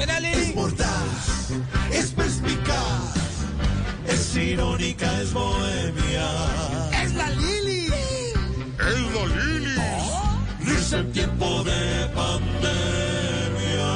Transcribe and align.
Es 0.00 0.54
mordaz, 0.54 1.50
es 1.92 2.10
perspicaz, 2.12 3.36
es 4.08 4.34
irónica, 4.34 5.20
es 5.20 5.30
bohemia. 5.30 6.26
Es 7.04 7.12
la 7.12 7.28
Lili. 7.28 7.86
Es 8.78 9.14
la 9.14 9.26
Lili. 9.26 9.80
Risa 10.64 10.98
en 11.00 11.12
tiempo 11.12 11.64
de 11.64 12.06
pandemia. 12.14 13.90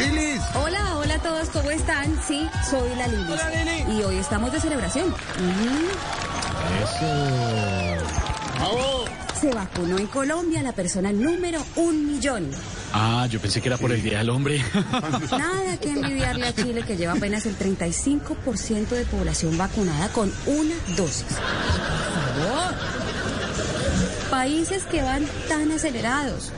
Lilis. 0.00 0.42
Hola, 0.56 0.96
hola 0.96 1.14
a 1.14 1.22
todos, 1.22 1.48
¿cómo 1.50 1.70
están? 1.70 2.20
Sí, 2.26 2.48
soy 2.68 2.88
la 2.96 3.06
Lili. 3.06 3.32
Hola, 3.32 3.50
Lili. 3.50 4.00
Y 4.00 4.02
hoy 4.02 4.16
estamos 4.16 4.50
de 4.50 4.60
celebración. 4.60 5.14
Se 9.40 9.50
vacunó 9.50 9.98
en 9.98 10.06
Colombia 10.06 10.62
la 10.62 10.72
persona 10.72 11.12
número 11.12 11.62
un 11.76 12.06
millón. 12.06 12.50
Ah, 12.92 13.26
yo 13.30 13.38
pensé 13.38 13.60
que 13.60 13.68
era 13.68 13.76
por 13.76 13.92
el 13.92 14.02
Día 14.02 14.18
del 14.18 14.30
Hombre. 14.30 14.62
Nada 15.30 15.76
que 15.76 15.90
envidiarle 15.90 16.46
a 16.46 16.54
Chile 16.54 16.82
que 16.82 16.96
lleva 16.96 17.12
apenas 17.12 17.44
el 17.44 17.58
35% 17.58 18.88
de 18.88 19.04
población 19.04 19.58
vacunada 19.58 20.08
con 20.08 20.32
una 20.46 20.74
dosis. 20.96 21.26
Por 21.26 22.44
favor. 22.44 22.74
Países 24.30 24.84
que 24.84 25.02
van 25.02 25.26
tan 25.48 25.70
acelerados. 25.70 26.50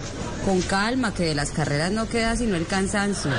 Con 0.45 0.62
calma, 0.62 1.12
que 1.12 1.25
de 1.25 1.34
las 1.34 1.51
carreras 1.51 1.91
no 1.91 2.08
queda 2.08 2.36
sino 2.36 2.55
el 2.56 2.67
cansancio. 2.67 3.33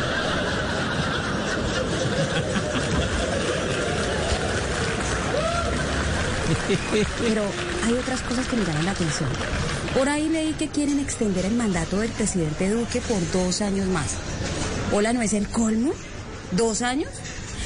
Pero 7.20 7.44
hay 7.86 7.94
otras 7.94 8.22
cosas 8.22 8.48
que 8.48 8.56
me 8.56 8.66
llaman 8.66 8.86
la 8.86 8.92
atención. 8.92 9.30
Por 9.95 10.08
ahí 10.08 10.30
leí 10.30 10.53
que 10.53 10.67
quieren 10.67 11.00
extender 11.00 11.45
el 11.45 11.56
mandato 11.56 12.00
del 12.00 12.12
presidente 12.12 12.70
Duque 12.70 13.02
por 13.02 13.20
dos 13.31 13.62
años 13.62 13.88
más. 13.88 14.16
Hola, 14.92 15.14
¿no 15.14 15.22
es 15.22 15.34
el 15.34 15.47
colmo? 15.47 15.94
¿Dos 16.52 16.81
años? 16.81 17.09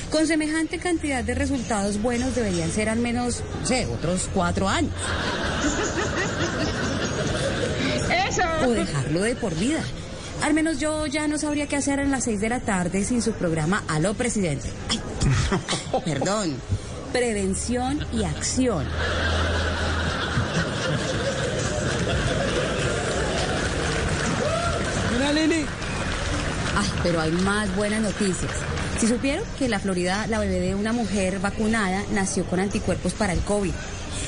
Con 0.09 0.27
semejante 0.27 0.77
cantidad 0.77 1.23
de 1.23 1.33
resultados 1.33 2.01
buenos 2.01 2.35
deberían 2.35 2.71
ser 2.71 2.87
al 2.87 2.99
menos, 2.99 3.43
no 3.61 3.65
sé, 3.67 3.87
otros 3.87 4.29
cuatro 4.33 4.69
años. 4.69 4.93
O 8.65 8.69
dejarlo 8.71 9.21
de 9.21 9.35
por 9.35 9.55
vida. 9.55 9.81
Al 10.43 10.53
menos 10.53 10.79
yo 10.79 11.05
ya 11.07 11.27
no 11.27 11.37
sabría 11.37 11.67
qué 11.67 11.77
hacer 11.77 11.99
en 11.99 12.11
las 12.11 12.25
seis 12.25 12.41
de 12.41 12.49
la 12.49 12.59
tarde 12.59 13.03
sin 13.03 13.21
su 13.21 13.33
programa 13.33 13.83
Aló 13.87 14.13
Presidente. 14.13 14.67
Ay, 14.89 14.99
perdón. 16.05 16.55
Prevención 17.13 17.99
y 18.11 18.23
acción. 18.23 18.85
Ah, 26.75 26.83
pero 27.03 27.21
hay 27.21 27.31
más 27.31 27.73
buenas 27.75 28.01
noticias. 28.01 28.51
Si 28.99 29.07
supieron 29.07 29.45
que 29.59 29.65
en 29.65 29.71
la 29.71 29.79
Florida 29.79 30.25
la 30.27 30.39
bebé 30.39 30.59
de 30.59 30.75
una 30.75 30.91
mujer 30.91 31.39
vacunada 31.39 32.01
nació 32.13 32.45
con 32.45 32.59
anticuerpos 32.59 33.13
para 33.13 33.33
el 33.33 33.41
COVID. 33.41 33.71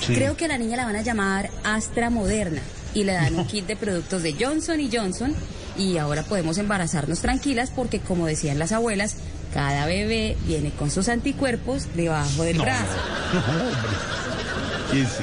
Creo 0.06 0.38
que 0.38 0.46
a 0.46 0.50
la 0.50 0.60
niña 0.60 0.78
la 0.78 0.86
van 0.86 0.96
a 0.96 1.02
llamar 1.02 1.50
Astra 1.64 2.12
Moderna 2.12 2.62
y 2.94 3.04
le 3.04 3.14
dan 3.14 3.36
un 3.36 3.48
kit 3.48 3.66
de 3.66 3.76
productos 3.76 4.22
de 4.22 4.36
Johnson 4.40 4.80
y 4.80 4.96
Johnson 4.96 5.34
y 5.78 5.98
ahora 5.98 6.24
podemos 6.24 6.58
embarazarnos 6.58 7.20
tranquilas 7.20 7.72
porque 7.72 8.00
como 8.00 8.28
decían 8.28 8.60
las 8.60 8.72
abuelas, 8.72 9.18
cada 9.56 9.86
bebé 9.86 10.36
viene 10.46 10.72
con 10.72 10.92
sus 10.92 11.08
anticuerpos 11.08 11.88
debajo 11.96 12.44
del 12.44 12.60
brazo. 12.60 12.98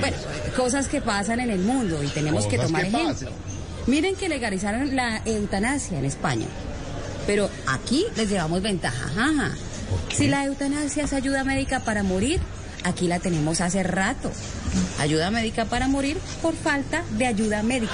Bueno, 0.00 0.16
cosas 0.56 0.88
que 0.88 1.03
pasan 1.03 1.38
en 1.41 1.50
el 1.50 1.60
mundo 1.60 2.03
y 2.03 2.09
tenemos 2.09 2.47
que 2.47 2.56
tomar 2.56 2.81
que 2.81 2.88
ejemplo. 2.88 3.31
Miren 3.87 4.16
que 4.16 4.31
legalizaron 4.31 4.97
la 4.97 5.20
eutanasia 5.26 5.98
en 5.98 6.06
España. 6.06 6.47
Pero 7.26 7.50
aquí 7.66 8.06
les 8.16 8.31
llevamos 8.31 8.62
ventaja. 8.62 9.53
Si 10.10 10.28
la 10.28 10.47
eutanasia 10.47 11.04
es 11.04 11.12
ayuda 11.12 11.44
médica 11.44 11.81
para 11.81 12.03
morir, 12.03 12.41
aquí 12.84 13.09
la 13.09 13.19
tenemos 13.19 13.60
hace 13.60 13.82
rato. 13.82 14.32
Ayuda 14.99 15.31
médica 15.31 15.66
para 15.66 15.88
morir 15.88 16.16
por 16.41 16.54
falta 16.54 17.04
de 17.19 17.26
ayuda 17.26 17.62
médica. 17.62 17.93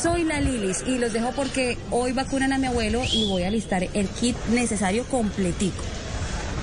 Soy 0.00 0.24
la 0.24 0.40
Lilis 0.40 0.82
y 0.86 0.98
los 0.98 1.12
dejo 1.12 1.32
porque 1.32 1.78
hoy 1.90 2.12
vacunan 2.12 2.52
a 2.52 2.58
mi 2.58 2.66
abuelo 2.66 3.02
y 3.12 3.28
voy 3.28 3.44
a 3.44 3.50
listar 3.50 3.84
el 3.94 4.08
kit 4.08 4.36
necesario 4.50 5.04
completico. 5.04 5.82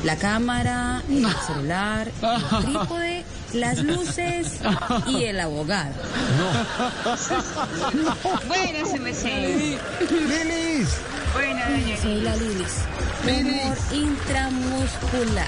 La 0.04 0.16
cámara, 0.16 1.04
el 1.10 1.28
celular, 1.46 2.08
el 2.08 2.66
trípode, 2.66 3.26
las 3.54 3.84
luces 3.84 4.60
y 5.08 5.24
el 5.24 5.40
abogado. 5.40 5.92
Bueno, 8.48 8.86
se 8.90 9.00
me 9.00 9.14
sé. 9.14 9.78
Lilis. 10.10 10.90
Bueno, 11.34 11.62
doña 11.70 11.98
Soy 12.02 12.22
la 12.22 12.36
Lilis. 12.38 12.86
Intramuscular. 13.92 15.48